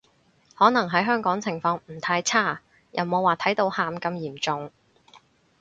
[0.55, 2.61] 可能喺香港情況唔太差，
[2.93, 4.71] 又冇話睇到喊咁嚴重